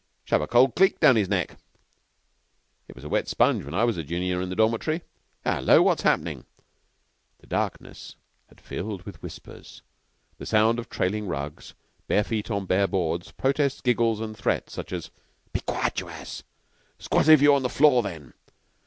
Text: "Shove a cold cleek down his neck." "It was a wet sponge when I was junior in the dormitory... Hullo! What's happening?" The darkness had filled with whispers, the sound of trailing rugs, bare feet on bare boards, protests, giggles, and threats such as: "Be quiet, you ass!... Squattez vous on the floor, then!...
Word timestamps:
"Shove 0.25 0.41
a 0.41 0.47
cold 0.47 0.73
cleek 0.73 0.99
down 0.99 1.15
his 1.15 1.29
neck." 1.29 1.57
"It 2.87 2.95
was 2.95 3.03
a 3.03 3.07
wet 3.09 3.27
sponge 3.27 3.63
when 3.65 3.75
I 3.75 3.83
was 3.83 3.97
junior 4.03 4.41
in 4.41 4.49
the 4.49 4.55
dormitory... 4.55 5.01
Hullo! 5.45 5.83
What's 5.83 6.01
happening?" 6.01 6.45
The 7.37 7.45
darkness 7.45 8.15
had 8.47 8.59
filled 8.59 9.03
with 9.03 9.21
whispers, 9.21 9.83
the 10.39 10.47
sound 10.47 10.79
of 10.79 10.89
trailing 10.89 11.27
rugs, 11.27 11.75
bare 12.07 12.23
feet 12.23 12.49
on 12.49 12.65
bare 12.65 12.87
boards, 12.87 13.31
protests, 13.31 13.79
giggles, 13.81 14.19
and 14.21 14.35
threats 14.35 14.73
such 14.73 14.91
as: 14.91 15.11
"Be 15.53 15.59
quiet, 15.59 15.99
you 15.99 16.09
ass!... 16.09 16.41
Squattez 16.97 17.37
vous 17.37 17.53
on 17.53 17.61
the 17.61 17.69
floor, 17.69 18.01
then!... 18.01 18.33